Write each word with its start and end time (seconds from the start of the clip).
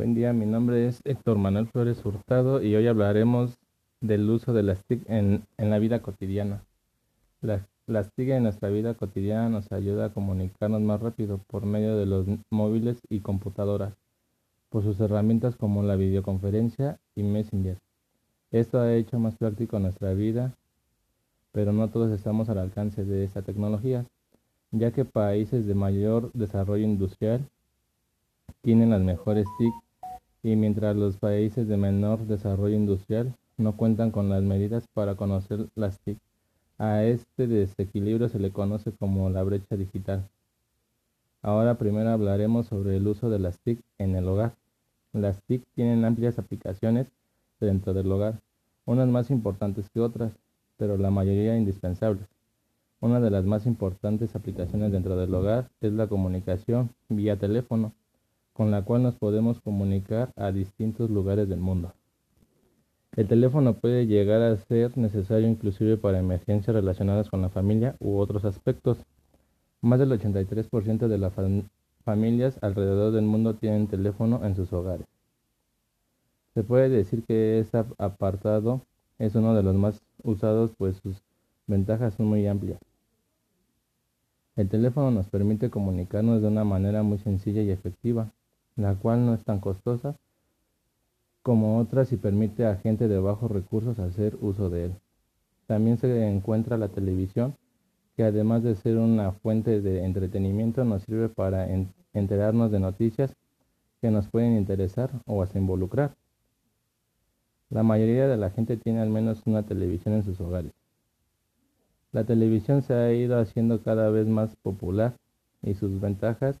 Buen 0.00 0.14
día, 0.14 0.32
mi 0.32 0.46
nombre 0.46 0.88
es 0.88 1.02
Héctor 1.04 1.36
Manuel 1.36 1.66
Flores 1.66 2.02
Hurtado 2.06 2.62
y 2.62 2.74
hoy 2.74 2.86
hablaremos 2.86 3.58
del 4.00 4.30
uso 4.30 4.54
de 4.54 4.62
las 4.62 4.82
TIC 4.86 5.02
en, 5.10 5.44
la 5.58 5.78
vida 5.78 6.00
cotidiana. 6.00 6.64
las 7.42 8.10
TIC 8.14 8.30
en 8.30 8.44
nuestra 8.44 8.70
vida 8.70 8.94
cotidiana 8.94 9.50
nos 9.50 9.70
ayuda 9.72 10.06
a 10.06 10.14
comunicarnos 10.14 10.80
más 10.80 11.02
rápido 11.02 11.36
por 11.46 11.66
medio 11.66 11.98
de 11.98 12.06
los 12.06 12.24
móviles 12.48 12.98
y 13.10 13.20
computadoras, 13.20 13.92
por 14.70 14.84
sus 14.84 14.98
herramientas 15.00 15.54
como 15.56 15.82
la 15.82 15.96
videoconferencia 15.96 16.98
y 17.14 17.22
Messenger. 17.22 17.76
Esto 18.52 18.80
ha 18.80 18.94
hecho 18.94 19.18
más 19.18 19.36
práctico 19.36 19.78
nuestra 19.80 20.14
vida, 20.14 20.54
pero 21.52 21.74
no 21.74 21.90
todos 21.90 22.10
estamos 22.10 22.48
al 22.48 22.56
alcance 22.56 23.04
de 23.04 23.24
esta 23.24 23.42
tecnología, 23.42 24.06
ya 24.70 24.92
que 24.92 25.04
países 25.04 25.66
de 25.66 25.74
mayor 25.74 26.32
desarrollo 26.32 26.84
industrial 26.84 27.46
tienen 28.62 28.88
las 28.88 29.02
mejores 29.02 29.44
TIC 29.58 29.74
y 30.42 30.56
mientras 30.56 30.96
los 30.96 31.16
países 31.16 31.68
de 31.68 31.76
menor 31.76 32.26
desarrollo 32.26 32.74
industrial 32.74 33.34
no 33.58 33.76
cuentan 33.76 34.10
con 34.10 34.28
las 34.28 34.42
medidas 34.42 34.86
para 34.94 35.14
conocer 35.14 35.68
las 35.74 36.00
TIC. 36.00 36.18
A 36.78 37.04
este 37.04 37.46
desequilibrio 37.46 38.28
se 38.28 38.38
le 38.38 38.50
conoce 38.50 38.92
como 38.92 39.28
la 39.28 39.42
brecha 39.42 39.76
digital. 39.76 40.26
Ahora 41.42 41.76
primero 41.76 42.10
hablaremos 42.10 42.66
sobre 42.66 42.96
el 42.96 43.06
uso 43.06 43.28
de 43.28 43.38
las 43.38 43.58
TIC 43.60 43.80
en 43.98 44.16
el 44.16 44.26
hogar. 44.28 44.54
Las 45.12 45.42
TIC 45.42 45.62
tienen 45.74 46.04
amplias 46.04 46.38
aplicaciones 46.38 47.08
dentro 47.60 47.92
del 47.92 48.10
hogar, 48.10 48.40
unas 48.86 49.08
más 49.08 49.30
importantes 49.30 49.90
que 49.90 50.00
otras, 50.00 50.32
pero 50.78 50.96
la 50.96 51.10
mayoría 51.10 51.56
indispensables. 51.56 52.26
Una 53.00 53.20
de 53.20 53.30
las 53.30 53.44
más 53.44 53.66
importantes 53.66 54.34
aplicaciones 54.34 54.92
dentro 54.92 55.16
del 55.16 55.34
hogar 55.34 55.70
es 55.80 55.92
la 55.92 56.06
comunicación 56.06 56.90
vía 57.08 57.36
teléfono 57.38 57.92
con 58.52 58.70
la 58.70 58.82
cual 58.82 59.02
nos 59.02 59.14
podemos 59.14 59.60
comunicar 59.60 60.32
a 60.36 60.52
distintos 60.52 61.10
lugares 61.10 61.48
del 61.48 61.60
mundo. 61.60 61.92
El 63.16 63.26
teléfono 63.26 63.74
puede 63.74 64.06
llegar 64.06 64.40
a 64.40 64.56
ser 64.56 64.96
necesario 64.96 65.48
inclusive 65.48 65.96
para 65.96 66.20
emergencias 66.20 66.74
relacionadas 66.74 67.28
con 67.28 67.42
la 67.42 67.48
familia 67.48 67.96
u 67.98 68.18
otros 68.18 68.44
aspectos. 68.44 68.98
Más 69.80 69.98
del 69.98 70.12
83% 70.12 71.08
de 71.08 71.18
las 71.18 71.32
familias 72.04 72.58
alrededor 72.62 73.12
del 73.12 73.24
mundo 73.24 73.54
tienen 73.54 73.88
teléfono 73.88 74.44
en 74.44 74.54
sus 74.54 74.72
hogares. 74.72 75.06
Se 76.54 76.62
puede 76.62 76.88
decir 76.88 77.24
que 77.24 77.58
este 77.58 77.84
apartado 77.98 78.82
es 79.18 79.34
uno 79.34 79.54
de 79.54 79.62
los 79.62 79.74
más 79.74 80.02
usados 80.22 80.72
pues 80.76 80.96
sus 80.98 81.22
ventajas 81.66 82.14
son 82.14 82.26
muy 82.26 82.46
amplias. 82.46 82.80
El 84.56 84.68
teléfono 84.68 85.10
nos 85.10 85.28
permite 85.28 85.70
comunicarnos 85.70 86.42
de 86.42 86.48
una 86.48 86.64
manera 86.64 87.02
muy 87.02 87.18
sencilla 87.18 87.62
y 87.62 87.70
efectiva 87.70 88.32
la 88.76 88.94
cual 88.94 89.26
no 89.26 89.34
es 89.34 89.44
tan 89.44 89.60
costosa 89.60 90.16
como 91.42 91.78
otras 91.78 92.12
y 92.12 92.16
permite 92.16 92.66
a 92.66 92.76
gente 92.76 93.08
de 93.08 93.18
bajos 93.18 93.50
recursos 93.50 93.98
hacer 93.98 94.36
uso 94.40 94.68
de 94.70 94.86
él. 94.86 94.94
También 95.66 95.96
se 95.96 96.28
encuentra 96.28 96.76
la 96.76 96.88
televisión, 96.88 97.56
que 98.16 98.24
además 98.24 98.62
de 98.62 98.74
ser 98.74 98.98
una 98.98 99.32
fuente 99.32 99.80
de 99.80 100.04
entretenimiento 100.04 100.84
nos 100.84 101.02
sirve 101.04 101.28
para 101.28 101.68
enterarnos 102.12 102.70
de 102.70 102.80
noticias 102.80 103.34
que 104.00 104.10
nos 104.10 104.28
pueden 104.28 104.56
interesar 104.56 105.10
o 105.26 105.42
hasta 105.42 105.58
involucrar. 105.58 106.14
La 107.70 107.82
mayoría 107.82 108.26
de 108.26 108.36
la 108.36 108.50
gente 108.50 108.76
tiene 108.76 109.00
al 109.00 109.10
menos 109.10 109.42
una 109.46 109.62
televisión 109.62 110.14
en 110.14 110.24
sus 110.24 110.40
hogares. 110.40 110.72
La 112.12 112.24
televisión 112.24 112.82
se 112.82 112.94
ha 112.94 113.12
ido 113.12 113.38
haciendo 113.38 113.82
cada 113.82 114.10
vez 114.10 114.26
más 114.26 114.56
popular 114.56 115.14
y 115.62 115.74
sus 115.74 116.00
ventajas 116.00 116.58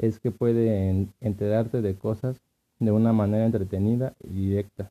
es 0.00 0.18
que 0.18 0.30
puede 0.30 1.08
enterarte 1.20 1.82
de 1.82 1.94
cosas 1.94 2.40
de 2.78 2.90
una 2.90 3.12
manera 3.12 3.44
entretenida 3.44 4.14
y 4.24 4.48
directa. 4.48 4.90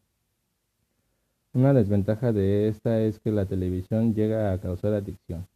Una 1.51 1.73
desventaja 1.73 2.31
de 2.31 2.67
esta 2.67 3.01
es 3.01 3.19
que 3.19 3.31
la 3.31 3.47
televisión 3.47 4.13
llega 4.13 4.53
a 4.53 4.59
causar 4.59 4.93
adicción. 4.93 5.47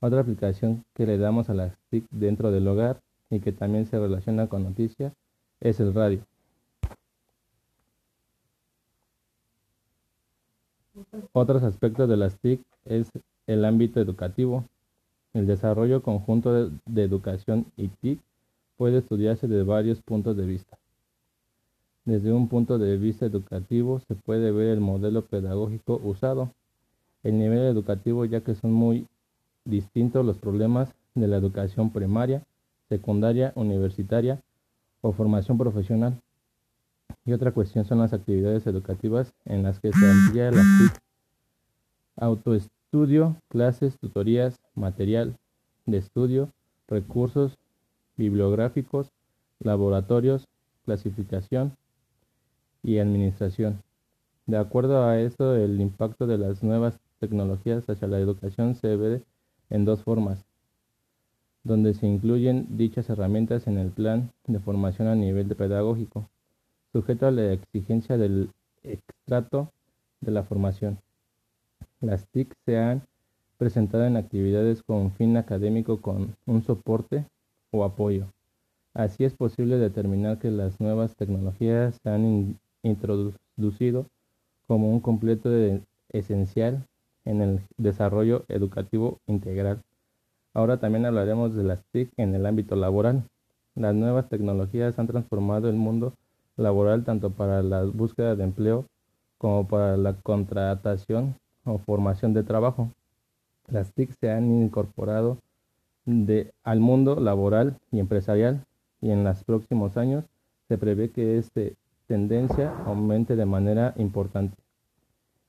Otra 0.00 0.20
aplicación 0.20 0.84
que 0.92 1.06
le 1.06 1.16
damos 1.16 1.48
a 1.48 1.54
las 1.54 1.78
TIC 1.88 2.04
dentro 2.10 2.50
del 2.50 2.68
hogar 2.68 3.00
y 3.30 3.40
que 3.40 3.52
también 3.52 3.86
se 3.86 3.98
relaciona 3.98 4.48
con 4.48 4.64
noticias 4.64 5.14
es 5.60 5.80
el 5.80 5.94
radio. 5.94 6.20
Otros 11.32 11.62
aspectos 11.62 12.06
de 12.06 12.16
las 12.18 12.38
TIC 12.38 12.60
es 12.84 13.10
el 13.46 13.64
ámbito 13.64 13.98
educativo. 13.98 14.64
El 15.36 15.46
desarrollo 15.46 16.00
conjunto 16.00 16.70
de, 16.86 17.02
educación 17.02 17.66
y 17.76 17.88
TIC 17.88 18.18
puede 18.78 18.96
estudiarse 18.96 19.46
desde 19.46 19.64
varios 19.64 20.00
puntos 20.00 20.34
de 20.34 20.46
vista. 20.46 20.78
Desde 22.06 22.32
un 22.32 22.48
punto 22.48 22.78
de 22.78 22.96
vista 22.96 23.26
educativo 23.26 24.00
se 24.08 24.14
puede 24.14 24.50
ver 24.50 24.68
el 24.68 24.80
modelo 24.80 25.26
pedagógico 25.26 26.00
usado, 26.02 26.52
el 27.22 27.38
nivel 27.38 27.66
educativo 27.66 28.24
ya 28.24 28.40
que 28.40 28.54
son 28.54 28.72
muy 28.72 29.06
distintos 29.66 30.24
los 30.24 30.38
problemas 30.38 30.94
de 31.14 31.28
la 31.28 31.36
educación 31.36 31.90
primaria, 31.90 32.42
secundaria, 32.88 33.52
universitaria 33.56 34.40
o 35.02 35.12
formación 35.12 35.58
profesional. 35.58 36.18
Y 37.26 37.34
otra 37.34 37.52
cuestión 37.52 37.84
son 37.84 37.98
las 37.98 38.14
actividades 38.14 38.66
educativas 38.66 39.34
en 39.44 39.64
las 39.64 39.80
que 39.80 39.92
se 39.92 40.10
amplía 40.10 40.50
la 40.50 40.62
autoestudio, 42.96 43.36
clases, 43.50 43.98
tutorías, 43.98 44.56
material 44.74 45.36
de 45.84 45.98
estudio, 45.98 46.50
recursos 46.88 47.58
bibliográficos, 48.16 49.10
laboratorios, 49.60 50.46
clasificación 50.86 51.76
y 52.82 52.98
administración. 52.98 53.82
De 54.46 54.56
acuerdo 54.56 55.04
a 55.04 55.20
esto, 55.20 55.54
el 55.56 55.78
impacto 55.78 56.26
de 56.26 56.38
las 56.38 56.62
nuevas 56.62 56.98
tecnologías 57.20 57.86
hacia 57.86 58.08
la 58.08 58.18
educación 58.18 58.74
se 58.76 58.96
ve 58.96 59.22
en 59.68 59.84
dos 59.84 60.02
formas, 60.02 60.46
donde 61.64 61.92
se 61.92 62.06
incluyen 62.06 62.78
dichas 62.78 63.10
herramientas 63.10 63.66
en 63.66 63.76
el 63.76 63.90
plan 63.90 64.30
de 64.46 64.58
formación 64.58 65.08
a 65.08 65.14
nivel 65.14 65.54
pedagógico, 65.54 66.30
sujeto 66.92 67.26
a 67.26 67.30
la 67.30 67.52
exigencia 67.52 68.16
del 68.16 68.48
extrato 68.82 69.70
de 70.22 70.30
la 70.30 70.44
formación. 70.44 70.98
Las 72.00 72.26
TIC 72.28 72.52
se 72.66 72.76
han 72.76 73.02
presentado 73.56 74.04
en 74.04 74.18
actividades 74.18 74.82
con 74.82 75.12
fin 75.12 75.36
académico 75.38 76.02
con 76.02 76.36
un 76.44 76.62
soporte 76.62 77.24
o 77.70 77.84
apoyo. 77.84 78.26
Así 78.92 79.24
es 79.24 79.32
posible 79.32 79.78
determinar 79.78 80.38
que 80.38 80.50
las 80.50 80.78
nuevas 80.78 81.16
tecnologías 81.16 81.98
se 82.02 82.10
han 82.10 82.58
introducido 82.82 84.06
como 84.66 84.92
un 84.92 85.00
completo 85.00 85.50
esencial 86.10 86.86
en 87.24 87.40
el 87.40 87.60
desarrollo 87.78 88.44
educativo 88.48 89.18
integral. 89.26 89.80
Ahora 90.52 90.78
también 90.78 91.06
hablaremos 91.06 91.54
de 91.54 91.64
las 91.64 91.82
TIC 91.92 92.10
en 92.18 92.34
el 92.34 92.44
ámbito 92.44 92.76
laboral. 92.76 93.24
Las 93.74 93.94
nuevas 93.94 94.28
tecnologías 94.28 94.98
han 94.98 95.06
transformado 95.06 95.70
el 95.70 95.76
mundo 95.76 96.12
laboral 96.56 97.04
tanto 97.04 97.30
para 97.30 97.62
la 97.62 97.84
búsqueda 97.84 98.36
de 98.36 98.44
empleo 98.44 98.84
como 99.38 99.66
para 99.66 99.96
la 99.96 100.14
contratación 100.14 101.36
o 101.66 101.78
formación 101.78 102.32
de 102.32 102.42
trabajo. 102.42 102.90
Las 103.68 103.92
TIC 103.92 104.12
se 104.18 104.30
han 104.30 104.50
incorporado 104.62 105.38
de, 106.06 106.52
al 106.62 106.80
mundo 106.80 107.20
laboral 107.20 107.76
y 107.90 107.98
empresarial 107.98 108.64
y 109.00 109.10
en 109.10 109.24
los 109.24 109.44
próximos 109.44 109.96
años 109.96 110.24
se 110.68 110.78
prevé 110.78 111.10
que 111.10 111.38
esta 111.38 111.60
tendencia 112.06 112.72
aumente 112.86 113.36
de 113.36 113.44
manera 113.44 113.92
importante. 113.96 114.56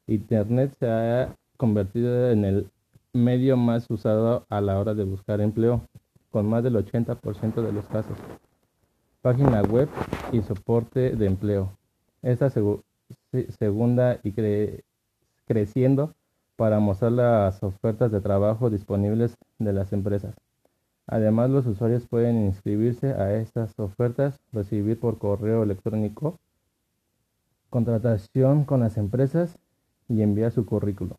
Internet 0.08 0.76
se 0.80 0.90
ha 0.90 1.36
convertido 1.58 2.32
en 2.32 2.46
el 2.46 2.70
medio 3.14 3.58
más 3.58 3.86
usado 3.90 4.46
a 4.50 4.62
la 4.62 4.80
hora 4.80 4.94
de 4.94 5.04
buscar 5.04 5.42
empleo, 5.42 5.82
con 6.32 6.48
más 6.48 6.64
del 6.64 6.76
80% 6.76 7.62
de 7.62 7.72
los 7.72 7.86
casos. 7.88 8.18
Página 9.22 9.62
web 9.64 9.90
y 10.32 10.42
soporte 10.42 11.16
de 11.16 11.25
empleo. 11.25 11.72
Esta 12.22 12.50
segunda 13.60 14.20
y 14.24 14.31
creciendo 15.48 16.14
para 16.56 16.80
mostrar 16.80 17.12
las 17.14 17.64
ofertas 17.64 18.12
de 18.12 18.22
trabajo 18.22 18.70
disponibles 18.70 19.36
de 19.60 19.74
las 19.74 19.94
empresas. 19.94 20.36
Además, 21.08 21.50
los 21.50 21.66
usuarios 21.66 22.06
pueden 22.08 22.46
inscribirse 22.46 23.14
a 23.14 23.36
estas 23.36 23.80
ofertas, 23.80 24.38
recibir 24.52 25.00
por 25.00 25.18
correo 25.18 25.64
electrónico 25.64 26.38
contratación 27.70 28.64
con 28.64 28.80
las 28.80 28.98
empresas 28.98 29.58
y 30.08 30.22
enviar 30.22 30.52
su 30.52 30.66
currículo. 30.66 31.18